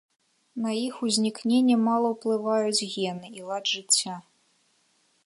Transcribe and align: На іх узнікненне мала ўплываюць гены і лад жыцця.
На 0.63 0.71
іх 0.85 0.95
узнікненне 1.07 1.75
мала 1.89 2.07
ўплываюць 2.15 2.87
гены 2.95 3.27
і 3.41 3.47
лад 3.51 3.63
жыцця. 3.75 4.15